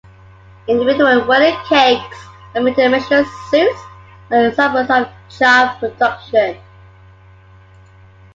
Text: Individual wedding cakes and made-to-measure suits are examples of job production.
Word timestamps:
Individual 0.67 1.27
wedding 1.27 1.55
cakes 1.69 2.17
and 2.55 2.65
made-to-measure 2.65 3.23
suits 3.51 3.79
are 4.31 4.47
examples 4.47 4.89
of 4.89 5.07
job 5.37 5.77
production. 5.79 6.59